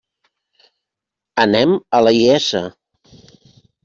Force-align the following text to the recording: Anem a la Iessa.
Anem 1.43 1.75
a 1.97 1.99
la 2.07 2.13
Iessa. 2.21 2.63